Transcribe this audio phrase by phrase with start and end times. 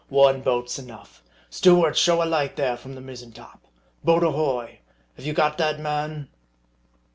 [0.09, 1.21] "One boat's enough.
[1.51, 1.95] Steward!
[1.95, 3.67] show a light there from the mizzeii top.
[4.03, 4.79] Boat ahoy!
[5.15, 6.27] Have you got that man